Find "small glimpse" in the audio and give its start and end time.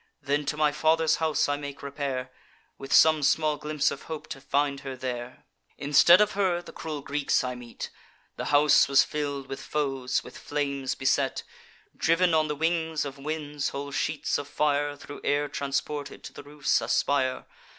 3.21-3.91